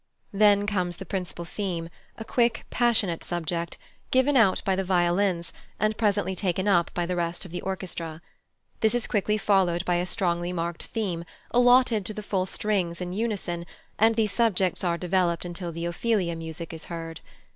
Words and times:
Then 0.33 0.65
comes 0.65 0.97
the 0.97 1.05
principal 1.05 1.45
theme, 1.45 1.87
a 2.17 2.25
quick, 2.25 2.65
passionate 2.71 3.23
subject, 3.23 3.77
given 4.09 4.35
out 4.35 4.63
by 4.65 4.75
the 4.75 4.83
violins, 4.83 5.53
and 5.79 5.95
presently 5.95 6.35
taken 6.35 6.67
up 6.67 6.91
by 6.95 7.05
the 7.05 7.15
rest 7.15 7.45
of 7.45 7.51
the 7.51 7.61
orchestra. 7.61 8.19
This 8.79 8.95
is 8.95 9.05
quickly 9.05 9.37
followed 9.37 9.85
by 9.85 9.97
a 9.97 10.07
strongly 10.07 10.51
marked 10.51 10.85
theme, 10.85 11.23
allotted 11.51 12.03
to 12.07 12.15
the 12.15 12.23
full 12.23 12.47
strings 12.47 12.99
in 12.99 13.13
unison, 13.13 13.63
and 13.99 14.15
these 14.15 14.31
subjects 14.31 14.83
are 14.83 14.97
developed 14.97 15.45
until 15.45 15.71
the 15.71 15.85
Ophelia 15.85 16.35
music 16.35 16.73
is 16.73 16.85
heard. 16.85 17.21